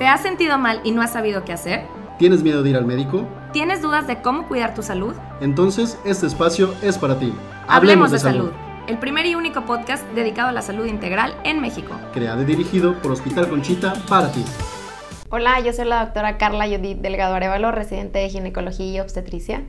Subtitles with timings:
[0.00, 1.82] ¿Te has sentido mal y no has sabido qué hacer?
[2.18, 3.28] ¿Tienes miedo de ir al médico?
[3.52, 5.14] ¿Tienes dudas de cómo cuidar tu salud?
[5.42, 7.34] Entonces, este espacio es para ti.
[7.68, 8.50] Hablemos, de, salud.
[8.88, 11.92] El primer y único podcast dedicado a la salud integral en México.
[12.14, 14.42] Creado y dirigido por Hospital Conchita para ti.
[15.28, 19.64] Hola, yo soy la doctora Carla Judith Delgado Arevalo, residente de ginecología y obstetricia.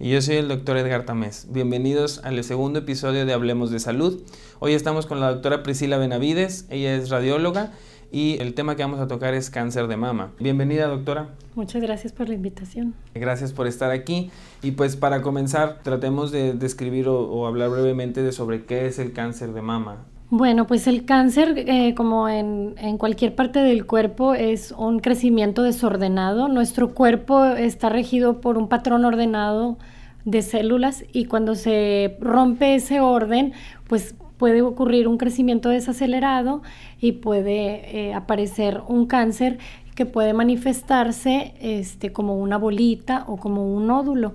[0.00, 1.48] Y yo soy el doctor Edgar Tamés.
[1.50, 4.22] Bienvenidos al segundo episodio de Hablemos de Salud.
[4.60, 7.72] Hoy estamos con la doctora Priscila Benavides, ella es radióloga
[8.14, 10.30] y el tema que vamos a tocar es cáncer de mama.
[10.38, 11.30] Bienvenida doctora.
[11.56, 12.94] Muchas gracias por la invitación.
[13.12, 14.30] Gracias por estar aquí
[14.62, 19.12] y pues para comenzar tratemos de describir o, hablar brevemente de sobre qué es el
[19.12, 19.96] cáncer de mama.
[20.30, 25.64] Bueno, pues el cáncer, eh, como en, en, cualquier parte del cuerpo, es un crecimiento
[25.64, 26.46] desordenado.
[26.46, 29.76] Nuestro cuerpo está regido por un patrón ordenado
[30.24, 33.54] de células y cuando se rompe ese orden,
[33.88, 36.62] pues puede ocurrir un crecimiento desacelerado
[37.00, 39.58] y puede eh, aparecer un cáncer
[39.94, 44.34] que puede manifestarse este, como una bolita o como un nódulo.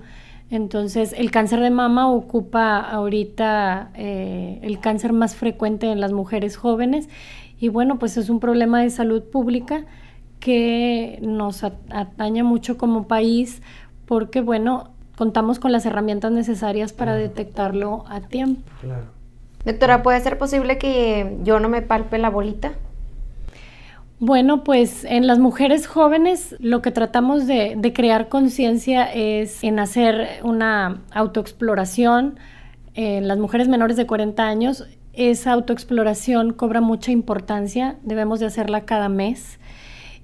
[0.50, 6.58] Entonces, el cáncer de mama ocupa ahorita eh, el cáncer más frecuente en las mujeres
[6.58, 7.10] jóvenes
[7.60, 9.86] y bueno, pues es un problema de salud pública
[10.40, 13.62] que nos ataña mucho como país
[14.06, 18.62] porque bueno, contamos con las herramientas necesarias para detectarlo a tiempo.
[18.82, 19.19] Claro.
[19.66, 22.74] Doctora, ¿puede ser posible que yo no me palpe la bolita?
[24.22, 30.42] Bueno, pues en las mujeres jóvenes lo que tratamos de, crear conciencia es en hacer
[30.44, 32.38] una autoexploración.
[32.96, 38.86] En las mujeres menores de 40 años, esa autoexploración cobra mucha importancia, debemos de hacerla
[38.86, 39.59] cada mes.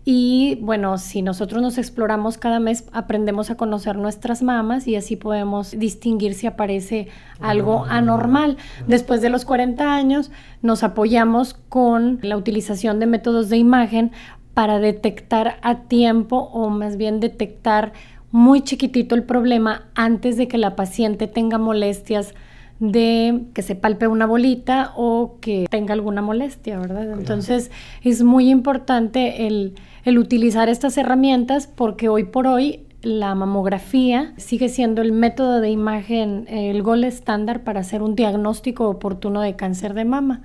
[0.08, 5.16] Y bueno, si nosotros nos exploramos cada mes, aprendemos a conocer nuestras mamas y así
[5.16, 7.08] podemos distinguir si aparece
[7.40, 8.58] algo anormal.
[8.88, 10.30] Después de los 40 años,
[10.62, 14.12] nos apoyamos con la utilización de métodos de imagen
[14.54, 17.92] para detectar a tiempo o más bien detectar
[18.30, 22.36] muy chiquitito el problema antes de que la paciente tenga molestias
[22.80, 27.12] de que se palpe una bolita o que tenga alguna molestia, ¿verdad?
[27.12, 27.72] Entonces
[28.02, 34.68] es muy importante el, el utilizar estas herramientas porque hoy por hoy la mamografía sigue
[34.68, 39.94] siendo el método de imagen, el gol estándar para hacer un diagnóstico oportuno de cáncer
[39.94, 40.42] de mama.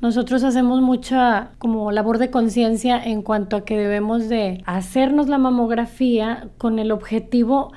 [0.00, 5.38] Nosotros hacemos mucha como labor de conciencia en cuanto a que debemos de hacernos la
[5.38, 7.72] mamografía con el objetivo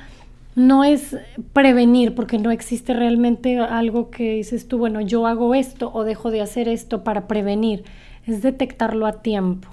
[0.56, 1.18] no es
[1.54, 6.32] prevenir, porque no existe realmente algo que dices tú, bueno, yo hago esto o dejo
[6.32, 7.84] de hacer esto para prevenir,
[8.26, 9.68] es detectarlo a tiempo.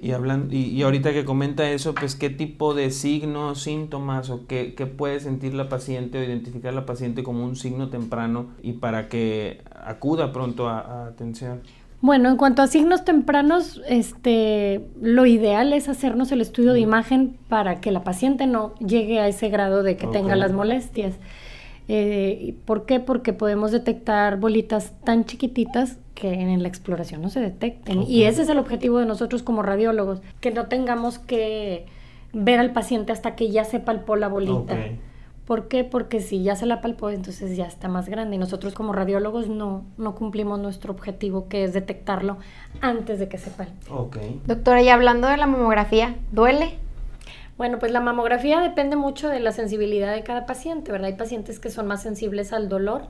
[0.00, 4.72] Y, hablando, y, ahorita que comenta eso, pues qué tipo de signos, síntomas o qué,
[4.96, 9.60] puede sentir la paciente o identificar la paciente como un signo temprano y para que
[9.74, 11.60] acuda pronto a atención.
[12.00, 17.36] Bueno, en cuanto a signos tempranos, este, lo ideal es hacernos el estudio de imagen
[17.48, 21.14] para que la paciente no llegue a ese grado de que tenga las molestias.
[21.88, 23.00] Eh, ¿Por qué?
[23.00, 28.02] Porque podemos detectar bolitas tan chiquititas que en la exploración no se detecten.
[28.02, 31.86] Y ese es el objetivo de nosotros como radiólogos, que no tengamos que
[32.32, 34.76] ver al paciente hasta que ya se palpó la bolita.
[35.48, 35.82] ¿Por qué?
[35.82, 38.36] Porque si ya se la palpó, entonces ya está más grande.
[38.36, 42.36] Y nosotros como radiólogos no, no cumplimos nuestro objetivo, que es detectarlo
[42.82, 43.90] antes de que se palpe.
[43.90, 44.42] Okay.
[44.44, 46.78] Doctora, y hablando de la mamografía, ¿duele?
[47.56, 51.06] Bueno, pues la mamografía depende mucho de la sensibilidad de cada paciente, ¿verdad?
[51.06, 53.06] Hay pacientes que son más sensibles al dolor.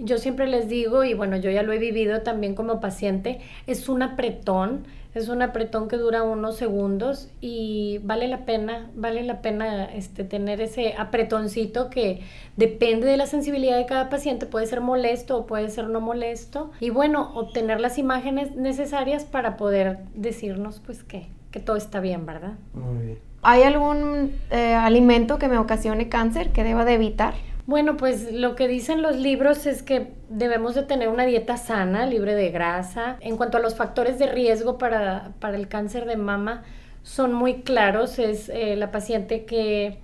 [0.00, 3.88] Yo siempre les digo, y bueno, yo ya lo he vivido también como paciente, es
[3.88, 4.84] un apretón
[5.14, 10.22] es un apretón que dura unos segundos y vale la pena, vale la pena este,
[10.22, 12.20] tener ese apretoncito que
[12.56, 16.70] depende de la sensibilidad de cada paciente, puede ser molesto o puede ser no molesto.
[16.78, 22.24] Y bueno, obtener las imágenes necesarias para poder decirnos pues que, que todo está bien,
[22.24, 22.54] ¿verdad?
[22.72, 23.18] Muy bien.
[23.42, 27.34] ¿Hay algún eh, alimento que me ocasione cáncer que deba de evitar?
[27.70, 32.04] Bueno, pues lo que dicen los libros es que debemos de tener una dieta sana,
[32.04, 33.16] libre de grasa.
[33.20, 36.64] En cuanto a los factores de riesgo para, para el cáncer de mama,
[37.04, 38.18] son muy claros.
[38.18, 40.00] Es eh, la paciente que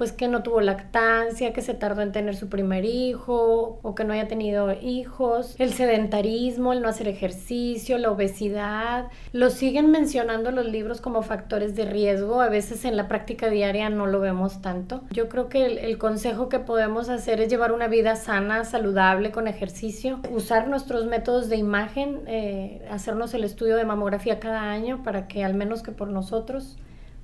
[0.00, 4.02] pues que no tuvo lactancia, que se tardó en tener su primer hijo o que
[4.02, 10.52] no haya tenido hijos, el sedentarismo, el no hacer ejercicio, la obesidad, lo siguen mencionando
[10.52, 14.62] los libros como factores de riesgo, a veces en la práctica diaria no lo vemos
[14.62, 15.02] tanto.
[15.10, 19.48] Yo creo que el, consejo que podemos hacer es llevar una vida sana, saludable, con
[19.48, 25.28] ejercicio, usar nuestros métodos de imagen, eh, hacernos el estudio de mamografía cada año para
[25.28, 26.78] que al menos que por nosotros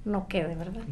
[0.07, 0.83] no quede, ¿verdad?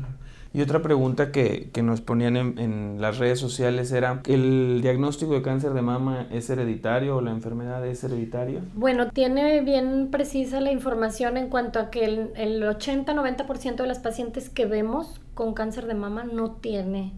[0.53, 5.35] Y otra pregunta que, que nos ponían en, en, las redes sociales era, ¿el diagnóstico
[5.35, 8.61] de cáncer de mama es hereditario o la enfermedad es hereditaria?
[8.75, 14.01] Bueno, tiene bien precisa la información en cuanto a que el, el 80-90% de las
[14.01, 17.13] pacientes que vemos con cáncer de mama no tiene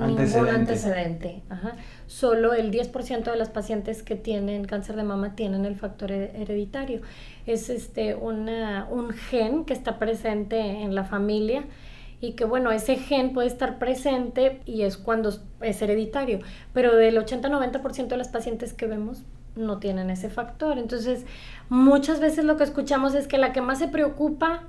[0.00, 0.38] Antecedente.
[0.38, 1.42] ningún antecedente.
[1.48, 1.76] Ajá.
[2.12, 7.00] Solo el 10% de las pacientes que tienen cáncer de mama tienen el factor hereditario.
[7.46, 11.64] Es este, una, un gen que está presente en la familia
[12.20, 15.32] y que bueno, ese gen puede estar presente y es cuando
[15.62, 16.40] es hereditario,
[16.74, 19.22] pero del 80-90% de las pacientes que vemos
[19.56, 20.78] no tienen ese factor.
[20.78, 21.24] Entonces,
[21.70, 24.64] muchas veces lo que escuchamos es que la que más se preocupa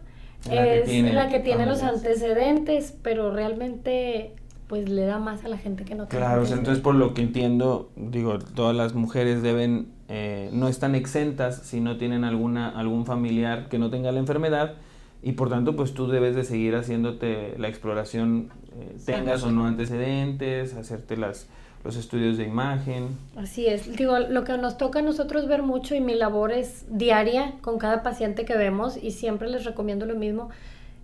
[0.49, 4.33] La que es tiene la que tiene los antecedentes, pero realmente
[4.73, 6.25] pues le da más a la gente que no tiene.
[6.25, 10.67] Claro, o sea, entonces por lo que entiendo, digo, todas las mujeres deben, eh, no
[10.67, 14.73] están exentas si no tienen alguna, algún familiar que no tenga la enfermedad
[15.21, 19.67] y por tanto pues tú debes de seguir haciéndote la exploración, eh, tengas o no
[19.67, 21.45] antecedentes, hacerte las,
[21.83, 23.09] los estudios de imagen.
[23.35, 23.95] Así es.
[23.95, 27.77] Digo, lo que nos toca a nosotros ver mucho y mi labor es diaria con
[27.77, 30.49] cada paciente que vemos y siempre les recomiendo lo mismo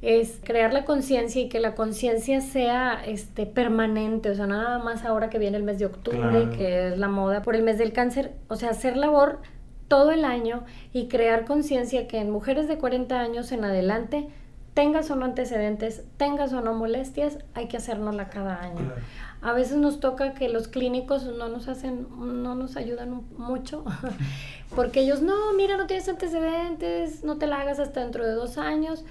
[0.01, 5.03] es crear la conciencia y que la conciencia sea este permanente, o sea, nada más
[5.03, 6.51] ahora que viene el mes de octubre, Claro.
[6.51, 9.39] que es la moda por el mes del cáncer, o sea, hacer labor
[9.89, 10.63] todo el año
[10.93, 14.27] y crear conciencia que en mujeres de 40 años en adelante
[14.73, 18.93] tengas o no antecedentes, tengas o no molestias, hay que hacérnosla cada año.
[19.41, 23.83] A veces nos toca que los clínicos no nos hacen, no nos ayudan mucho,
[24.75, 28.57] porque ellos, no, mira, no tienes antecedentes, no te la hagas hasta dentro de dos
[28.57, 29.03] años.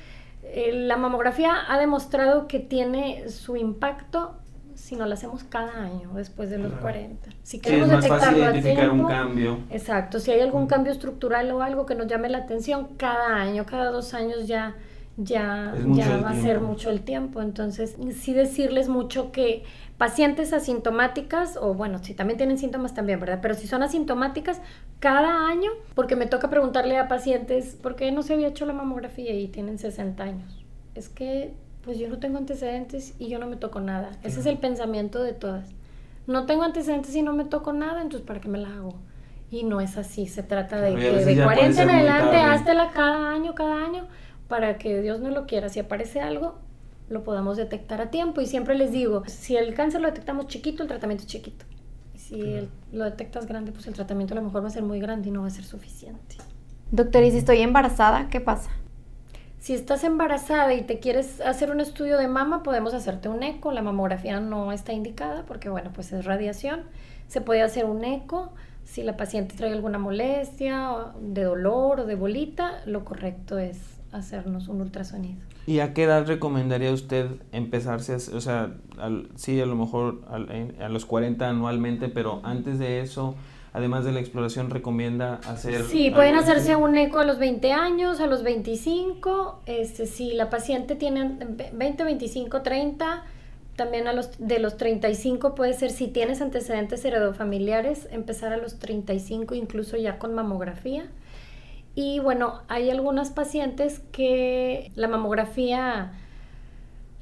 [0.43, 4.35] Eh, la mamografía ha demostrado que tiene su impacto
[4.75, 6.83] si no la hacemos cada año después de los Claro.
[6.83, 7.31] 40.
[7.31, 9.59] Si Sí, es queremos fácil detectarlo a identificar un cambio.
[9.71, 13.67] Exacto, si hay algún cambio estructural o algo que nos llame la atención, cada año,
[13.67, 14.77] cada dos años ya,
[15.19, 17.43] ya, ya va a ser mucho el tiempo.
[17.43, 19.65] Entonces, sí decirles mucho que
[19.99, 23.41] pacientes asintomáticas, o bueno, si también tienen síntomas también, ¿verdad?
[23.43, 24.61] Pero si son asintomáticas,
[25.01, 28.73] cada año, porque me toca preguntarle a pacientes, ¿por qué no se había hecho la
[28.73, 30.65] mamografía y tienen 60 años?
[30.95, 34.11] Es que, pues yo no tengo antecedentes y yo no me toco nada.
[34.23, 35.69] Ese es el pensamiento de todas.
[36.29, 38.95] No tengo antecedentes y no me toco nada, entonces ¿para qué me la hago?
[39.51, 42.53] Y no es así, se trata de que de ya puede 40 en adelante, tarde.
[42.53, 44.07] háztela cada año, cada año,
[44.49, 45.69] para que Dios no lo quiera.
[45.69, 46.59] Si aparece algo,
[47.09, 48.41] lo podamos detectar a tiempo.
[48.41, 51.65] Y siempre les digo, si el cáncer lo detectamos chiquito, el tratamiento es chiquito.
[52.15, 54.83] Y si el- lo detectas grande, pues el tratamiento a lo mejor va a ser
[54.83, 56.37] muy grande y no va a ser suficiente.
[56.91, 58.71] Doctor, ¿y si estoy embarazada, qué pasa?
[59.59, 63.73] Si estás embarazada y te quieres hacer un estudio de mama, podemos hacerte un eco.
[63.73, 66.85] La mamografía no está indicada porque, bueno, pues es radiación.
[67.27, 68.53] Se puede hacer un eco.
[68.85, 74.69] Si la paciente trae alguna molestia de dolor o de bolita, lo correcto es hacernos
[74.69, 75.39] un ultrasonido.
[75.67, 80.23] ¿Y a qué edad recomendaría usted empezarse a o sea, al- sí, a lo mejor
[80.31, 83.35] al- en- a los 40 anualmente, pero antes de eso,
[83.75, 85.83] además de la exploración, recomienda hacer...
[85.85, 90.49] Sí, pueden hacerse un eco a los 20 años, a los 25, este, si la
[90.49, 93.25] paciente tiene ve- 20, 25, 30,
[93.77, 98.79] también a los de los 35 puede ser si tienes antecedentes heredofamiliares, empezar a los
[98.79, 101.05] 35 incluso ya con mamografía.
[102.01, 106.13] Y bueno, hay algunas pacientes que la mamografía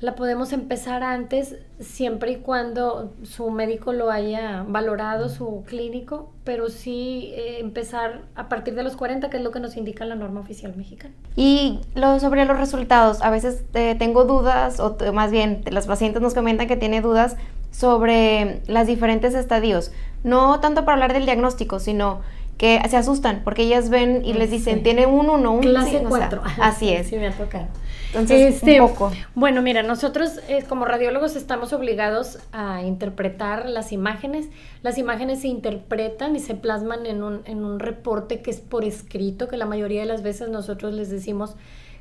[0.00, 6.68] la podemos empezar antes siempre y cuando su médico lo haya valorado, su clínico, pero
[6.68, 10.14] sí eh, empezar a partir de los 40, que es lo que nos indica la
[10.14, 11.14] norma oficial mexicana.
[11.36, 16.20] Y lo, sobre los resultados, a veces eh, tengo dudas, o más bien las pacientes
[16.20, 17.38] nos comentan que tiene dudas
[17.70, 19.90] sobre los diferentes estadios.
[20.22, 22.20] No tanto para hablar del diagnóstico, sino
[22.56, 24.80] que se asustan porque ellas ven y les dicen, Sí.
[24.82, 26.42] tiene un 1, un Clase sí, o sea, 4.
[26.60, 27.08] así es.
[27.08, 27.66] Sí, me ha tocado.
[28.08, 29.12] Entonces, Este, un poco.
[29.34, 34.46] Bueno, mira, nosotros eh, como radiólogos estamos obligados a interpretar las imágenes.
[34.82, 38.84] Las imágenes se interpretan y se plasman en un, en un reporte que es por
[38.84, 41.56] escrito, que la mayoría de las veces nosotros les decimos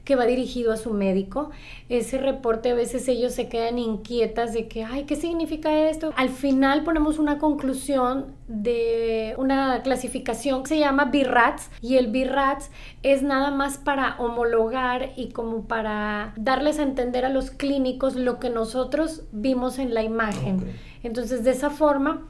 [0.05, 1.49] que va dirigido a su médico.
[1.89, 6.13] Ese reporte a veces ellos se quedan inquietas de que, ay, ¿qué significa esto?
[6.15, 12.69] Al final ponemos una conclusión de una clasificación que se llama BIRATS y el BIRATS
[13.01, 18.39] es nada más para homologar y como para darles a entender a los clínicos lo
[18.39, 20.71] que nosotros vimos en la imagen.
[21.01, 22.27] Entonces, de esa forma,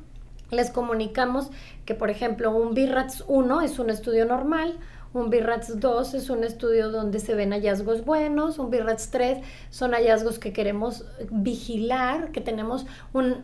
[0.51, 1.49] les comunicamos
[1.85, 4.77] que, por ejemplo, un BIRATS 1 es un estudio normal,
[5.15, 9.37] Un BIRATS 2 es un estudio donde se ven hallazgos buenos, un BIRATS 3
[9.69, 12.85] son hallazgos que queremos vigilar, que tenemos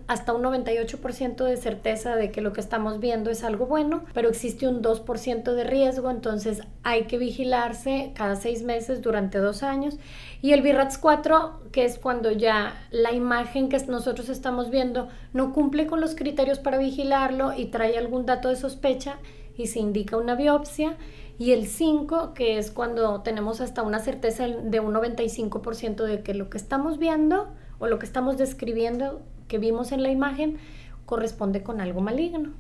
[0.08, 4.28] hasta un 98% de certeza de que lo que estamos viendo es algo bueno, pero
[4.28, 9.98] existe un 2% de riesgo, entonces hay que vigilarse cada seis meses durante dos años.
[10.42, 15.54] Y el BIRATS 4, que es cuando ya la imagen que nosotros estamos viendo no
[15.54, 19.20] cumple con los criterios para vigilarlo y trae algún dato de sospecha
[19.58, 20.98] y se indica una biopsia
[21.42, 26.36] y el 5, que es cuando tenemos hasta una certeza de un 95% de que
[26.36, 27.48] lo que estamos viendo
[27.80, 30.60] o lo que estamos describiendo que vimos en la imagen
[31.08, 32.52] corresponde con algo maligno.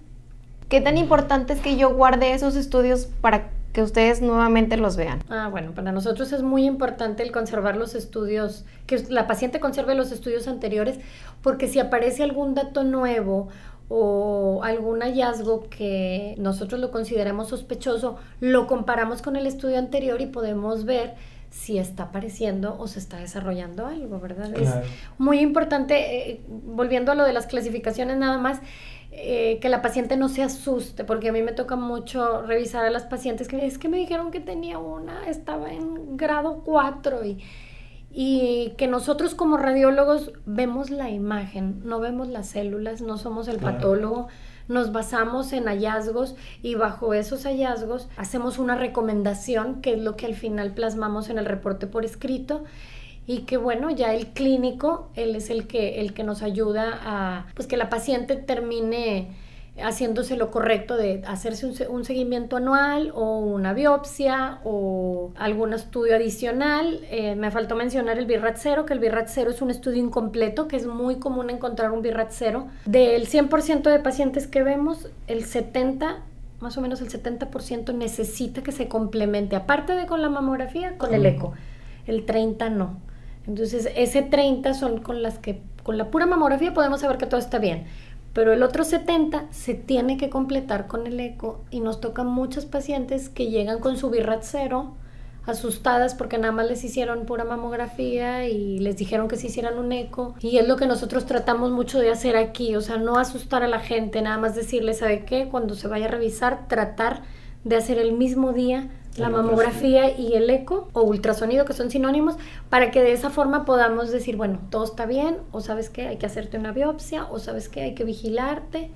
[0.67, 5.21] ¿Qué tan importante es que yo guarde esos estudios para que ustedes nuevamente los vean?
[5.29, 9.93] Ah, bueno, para nosotros es muy importante el conservar los estudios, que la paciente conserve
[9.93, 10.99] los estudios anteriores,
[11.43, 13.49] porque si aparece algún dato nuevo
[13.93, 20.27] o algún hallazgo que nosotros lo consideremos sospechoso, lo comparamos con el estudio anterior y
[20.27, 21.15] podemos ver
[21.49, 24.55] si está apareciendo o se está desarrollando algo, ¿verdad?
[24.55, 24.69] Es
[25.17, 28.61] muy importante, eh, volviendo a lo de las clasificaciones nada más,
[29.11, 32.89] eh, que la paciente no se asuste, porque a mí me toca mucho revisar a
[32.91, 37.43] las pacientes que es que me dijeron que tenía una, estaba en grado 4 y
[38.13, 43.57] y que nosotros como radiólogos vemos la imagen, no vemos las células, no somos el
[43.57, 44.27] patólogo,
[44.67, 50.25] nos basamos en hallazgos y bajo esos hallazgos hacemos una recomendación, que es lo que
[50.25, 52.63] al final plasmamos en el reporte por escrito
[53.27, 57.45] y que bueno, ya el clínico, él es el que, el que nos ayuda a
[57.55, 59.35] pues que la paciente termine
[59.79, 66.99] haciéndose lo correcto de hacerse un, seguimiento anual o una biopsia o algún estudio adicional.
[67.09, 70.67] Eh, me faltó mencionar el BIRAT 0, que el BIRAT 0 es un estudio incompleto,
[70.67, 72.67] que es muy común encontrar un BIRAT 0.
[72.85, 76.17] Del 100% de pacientes que vemos, el 70%
[76.59, 81.15] más o menos el 70% necesita que se complemente, aparte de con la mamografía, con
[81.15, 81.53] el eco.
[82.05, 82.99] El 30 no.
[83.47, 87.39] Entonces, ese 30 son con las que con la pura mamografía podemos saber que todo
[87.39, 87.85] está bien
[88.33, 92.65] pero el otro 70 se tiene que completar con el eco y nos tocan muchos
[92.65, 94.95] pacientes que llegan con su birrat cero
[95.45, 99.91] asustadas porque nada más les hicieron pura mamografía y les dijeron que se hicieran un
[99.91, 103.63] eco y es lo que nosotros tratamos mucho de hacer aquí, o sea, no asustar
[103.63, 105.47] a la gente, nada más decirles, ¿sabe qué?
[105.49, 107.23] Cuando se vaya a revisar, tratar
[107.63, 112.35] de hacer el mismo día la mamografía y el eco o ultrasonido, que son sinónimos,
[112.69, 116.17] para que de esa forma podamos decir, bueno, todo está bien, o sabes que hay
[116.17, 118.91] que hacerte una biopsia, o sabes que hay que vigilarte.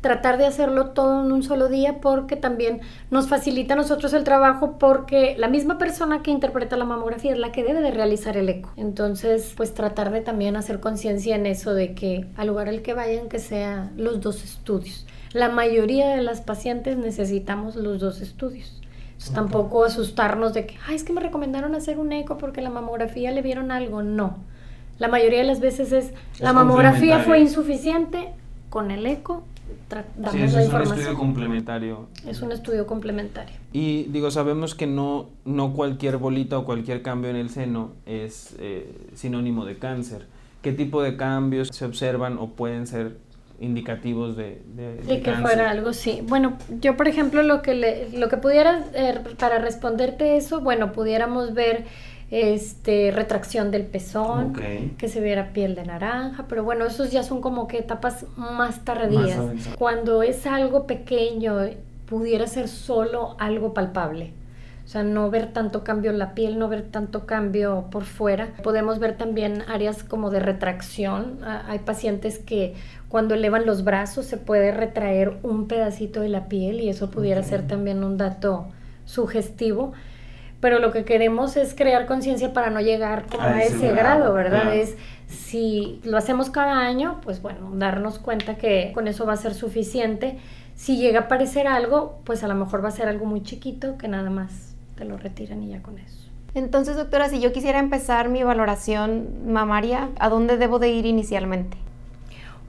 [0.00, 4.22] Tratar de hacerlo todo en un solo día porque también nos facilita a nosotros el
[4.22, 8.36] trabajo porque la misma persona que interpreta la mamografía es la que debe de realizar
[8.36, 8.70] el eco.
[8.76, 12.94] Entonces, pues tratar de también hacer conciencia en eso de que al lugar al que
[12.94, 15.04] vayan que sea los dos estudios.
[15.32, 18.80] La mayoría de las pacientes necesitamos los dos estudios.
[19.34, 23.30] Tampoco asustarnos de que, ay, es que me recomendaron hacer un eco porque la mamografía
[23.30, 24.02] le vieron algo.
[24.02, 24.36] No.
[24.98, 28.30] La mayoría de las veces es, la mamografía fue insuficiente,
[28.70, 29.44] con el eco
[29.88, 32.08] damos sí, es un estudio complementario.
[32.26, 33.56] Es un estudio complementario.
[33.72, 38.54] Y digo, sabemos que no, no cualquier bolita o cualquier cambio en el seno es
[38.58, 40.26] eh, sinónimo de cáncer.
[40.62, 43.16] ¿Qué tipo de cambios se observan o pueden ser
[43.60, 46.20] indicativos de, de, que fuera algo sí.
[46.22, 50.92] Bueno yo por ejemplo lo que le, lo que pudiera eh, para responderte eso bueno
[50.92, 51.84] pudiéramos ver
[52.30, 54.52] este retracción del pezón
[54.98, 58.84] que se viera piel de naranja pero bueno esos ya son como que etapas más
[58.84, 59.40] tardías.
[59.78, 61.56] Cuando es algo pequeño
[62.06, 64.32] pudiera ser solo algo palpable
[64.88, 68.54] o sea, no ver tanto cambio en la piel, no ver tanto cambio por fuera.
[68.62, 71.40] Podemos ver también áreas como de retracción.
[71.44, 72.74] Hay pacientes que
[73.10, 77.42] cuando elevan los brazos se puede retraer un pedacito de la piel y eso pudiera
[77.42, 78.68] ser también un dato
[79.04, 79.92] sugestivo.
[80.58, 84.74] Pero lo que queremos es crear conciencia para no llegar a, ese grado, ¿verdad?
[84.74, 89.36] Es si lo hacemos cada año, pues bueno, darnos cuenta que con eso va a
[89.36, 90.38] ser suficiente.
[90.76, 93.98] Si llega a aparecer algo, pues a lo mejor va a ser algo muy chiquito
[93.98, 94.67] que nada más
[94.98, 96.28] te lo retiran y ya con eso.
[96.54, 101.76] Entonces, doctora, si yo quisiera empezar mi valoración mamaria, ¿a dónde debo de ir inicialmente?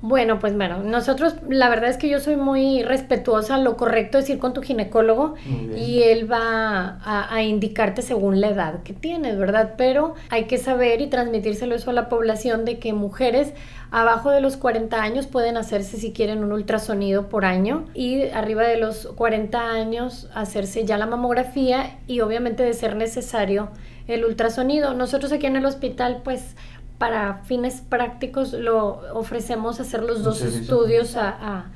[0.02, 4.30] Bueno, pues bueno, nosotros, la verdad es que yo soy muy respetuosa, lo correcto es
[4.30, 5.36] ir con tu ginecólogo
[5.76, 9.74] y él va a, indicarte según la edad que tienes, ¿verdad?
[9.78, 13.54] Pero hay que saber y transmitírselo eso a la población de que mujeres
[13.92, 18.64] abajo de los 40 años pueden hacerse si quieren un ultrasonido por año y arriba
[18.64, 23.70] de los 40 años hacerse ya la mamografía y obviamente de ser necesario
[24.08, 24.94] el ultrasonido.
[24.94, 26.56] Nosotros aquí en el hospital pues
[27.00, 31.72] para fines prácticos lo ofrecemos hacer los dos estudios a,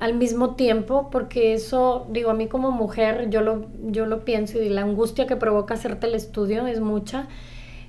[0.00, 4.60] al mismo tiempo, porque eso, digo, a mí como mujer, yo lo, yo lo pienso
[4.60, 7.28] y la angustia que provoca hacerte el estudio es mucha.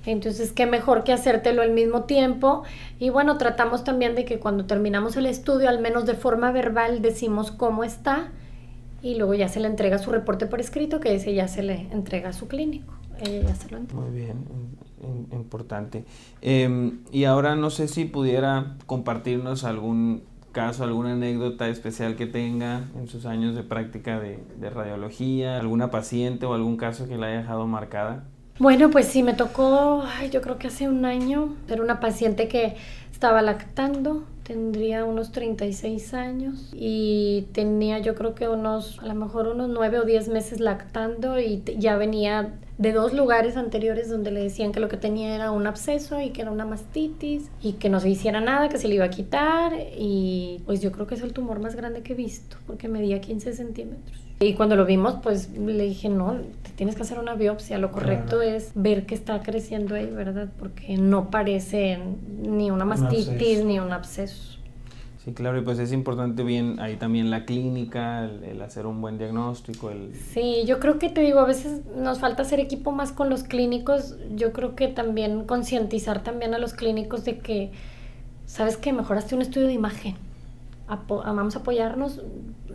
[0.05, 2.62] Entonces, qué mejor que hacértelo al mismo tiempo.
[3.00, 7.01] Y bueno, tratamos también de que cuando terminamos el estudio, al menos de forma verbal,
[7.01, 8.32] decimos cómo está
[9.01, 11.88] y luego ya se le entrega su reporte por escrito, que ese ya se le
[11.91, 12.94] entrega a su clínico.
[13.20, 14.01] Ella ya se lo entrega.
[14.01, 14.46] Muy bien,
[15.31, 16.05] importante.
[16.41, 20.24] Em, y ahora no sé si pudiera compartirnos algún
[20.55, 26.45] caso, alguna anécdota especial que tenga en sus años de práctica de, radiología, alguna paciente
[26.45, 28.24] o algún caso que la haya dejado marcada.
[28.57, 32.77] Bueno, pues sí, me tocó, yo creo que hace un año, era una paciente que
[33.12, 39.47] estaba lactando, tendría unos 36 años y tenía yo creo que unos, a lo mejor
[39.47, 44.41] unos 9 o 10 meses lactando y ya venía de dos lugares anteriores donde le
[44.41, 47.89] decían que lo que tenía era un absceso y que era una mastitis y que
[47.89, 51.15] no se hiciera nada, que se le iba a quitar y pues yo creo que
[51.15, 54.22] es el tumor más grande que he visto porque medía 15 centímetros.
[54.41, 57.91] Y cuando lo vimos pues le dije no, te tienes que hacer una biopsia, lo
[57.91, 60.50] correcto es ver que está creciendo ahí, ¿verdad?
[60.60, 62.00] Porque no parece
[62.41, 64.60] ni una mastitis ni un absceso.
[65.25, 69.17] Sí, claro, y pues es importante bien ahí también la clínica, el, hacer un buen
[69.17, 69.89] diagnóstico.
[69.89, 70.13] El...
[70.13, 73.41] Sí, yo creo que te digo, a veces nos falta hacer equipo más con los
[73.41, 74.17] clínicos.
[74.36, 77.72] Yo creo que también concientizar también a los clínicos de que,
[78.46, 78.94] ¿sabes qué?
[78.94, 80.15] Mejoraste un estudio de imagen.
[80.88, 82.22] vamos a apoyarnos.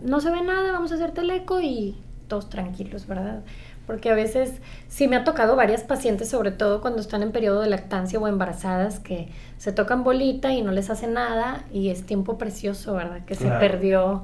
[0.02, 1.94] No se ve nada, vamos a hacerte el eco y
[2.26, 3.44] todos tranquilos, ¿verdad?
[3.90, 7.60] Porque a veces sí me ha tocado varias pacientes, sobre todo cuando están en periodo
[7.60, 12.06] de lactancia o embarazadas, que se tocan bolita y no les hace nada y es
[12.06, 13.24] tiempo precioso, ¿verdad?
[13.24, 14.22] Que se perdió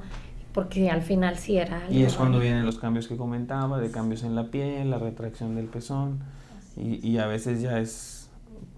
[0.53, 1.81] porque al final sí era.
[1.89, 5.55] Y es cuando vienen los cambios que comentaba, de cambios en la piel, la retracción
[5.55, 6.19] del pezón
[6.77, 8.29] y, y, a veces ya es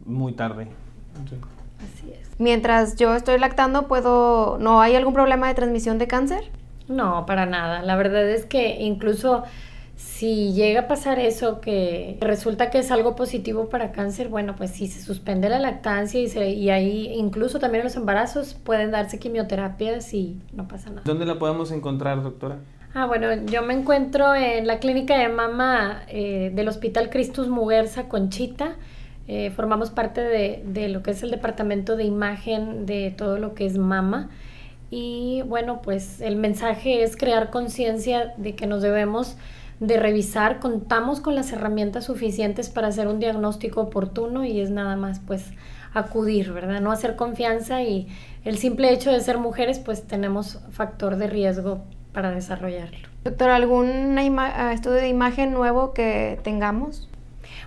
[0.05, 0.69] muy tarde.
[1.13, 2.31] Así es.
[2.39, 6.51] Mientras yo estoy lactando, ¿puedo, no hay algún problema de transmisión de cáncer?
[6.87, 7.83] No, para nada.
[7.83, 9.43] La verdad es que incluso
[9.99, 14.71] si llega a pasar eso, que resulta que es algo positivo para cáncer, bueno, pues
[14.71, 19.19] si se suspende la lactancia y, se, y ahí incluso también los embarazos pueden darse
[19.19, 21.01] quimioterapias y no pasa nada.
[21.03, 22.59] ¿Dónde la podemos encontrar, doctora?
[22.93, 28.07] Ah, bueno, yo me encuentro en la clínica de mama eh, del Hospital Cristus Muguerza
[28.07, 28.77] Conchita.
[29.27, 33.53] Eh, formamos parte de, de lo que es el departamento de imagen de todo lo
[33.53, 34.29] que es mama.
[34.91, 39.35] Y bueno, pues el mensaje es crear conciencia de que nos debemos
[39.79, 44.95] de revisar, contamos con las herramientas suficientes para hacer un diagnóstico oportuno y es nada
[44.95, 45.45] más pues
[45.93, 46.81] acudir, ¿verdad?
[46.81, 48.07] No hacer confianza y
[48.43, 51.81] el simple hecho de ser mujeres pues tenemos factor de riesgo
[52.13, 53.07] para desarrollarlo.
[53.23, 57.07] Doctor, ¿algún estudio de imagen nuevo que tengamos?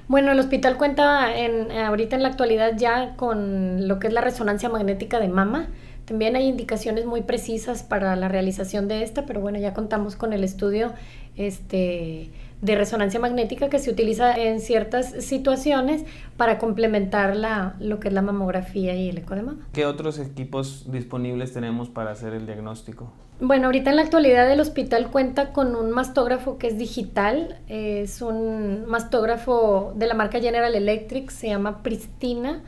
[0.09, 4.21] Bueno, el hospital cuenta en, ahorita en la actualidad ya con lo que es la
[4.21, 5.69] resonancia magnética de mama.
[6.05, 10.33] También hay indicaciones muy precisas para la realización de esta, pero bueno, ya contamos con
[10.33, 10.93] el estudio
[11.37, 16.05] este, de resonancia magnética que se utiliza en ciertas situaciones
[16.37, 19.67] para complementar la, lo que es la mamografía y el eco de mama.
[19.73, 23.13] ¿Qué otros equipos disponibles tenemos para hacer el diagnóstico?
[23.41, 28.23] Bueno, ahorita en la actualidad el hospital cuenta con un mastógrafo que es digital, es
[28.23, 32.63] un mastógrafo de la marca General Electric, se llama Pristina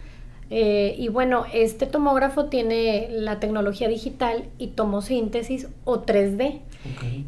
[0.51, 6.61] eh, y bueno, este tomógrafo tiene la tecnología digital y tomosíntesis o 3D.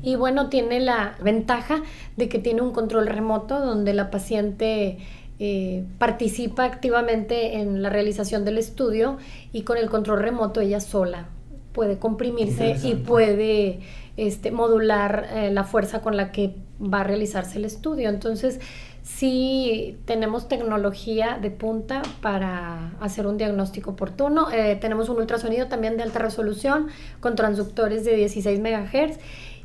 [0.02, 1.82] Y bueno, tiene la ventaja
[2.16, 4.98] de que tiene un control remoto donde la paciente
[5.38, 9.16] eh, participa activamente en la realización del estudio
[9.52, 11.28] y con el control remoto ella sola
[11.76, 13.80] puede comprimirse y puede
[14.16, 18.08] este, modular eh, la fuerza con la que va a realizarse el estudio.
[18.08, 18.60] Entonces,
[19.06, 24.50] sí tenemos tecnología de punta para hacer un diagnóstico oportuno.
[24.50, 26.88] Eh, tenemos un ultrasonido también de alta resolución
[27.20, 29.18] con transductores de 16 MHz.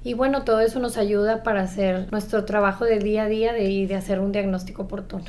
[0.04, 3.88] Y bueno, todo eso nos ayuda para hacer nuestro trabajo de día a día de,
[3.88, 5.26] de hacer un diagnóstico oportuno.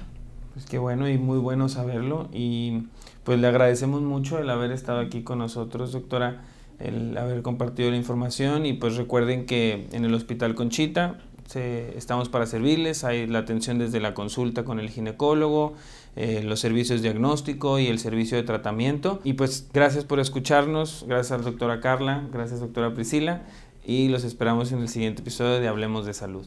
[0.52, 2.28] Pues qué bueno y muy bueno saberlo.
[2.32, 2.84] Y
[3.24, 6.42] pues le agradecemos mucho el haber estado aquí con nosotros, doctora,
[6.78, 8.66] el haber compartido la información.
[8.66, 11.16] Y pues recuerden que en el Hospital Conchita
[11.56, 15.74] estamos para servirles, hay la atención desde la consulta con el ginecólogo,
[16.16, 19.20] eh, los servicios diagnóstico y el servicio de tratamiento.
[19.24, 23.42] Y pues gracias por escucharnos, gracias a la doctora Carla, gracias doctora Priscila
[23.84, 26.46] y los esperamos en el siguiente episodio de Hablemos de Salud.